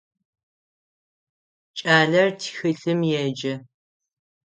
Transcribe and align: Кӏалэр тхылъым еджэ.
Кӏалэр 1.77 2.29
тхылъым 2.39 3.01
еджэ. 3.25 3.53